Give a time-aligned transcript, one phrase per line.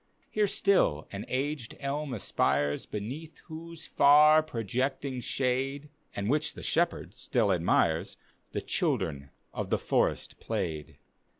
[0.31, 7.11] Here still an aged dm a^ires, Beneath whose far projecting shade, (And which the shepherd
[7.11, 8.17] stiU admires,)
[8.51, 10.97] The children of the forest played.